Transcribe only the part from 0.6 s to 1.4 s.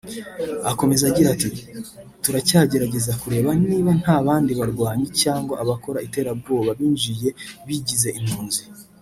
Akomeza agira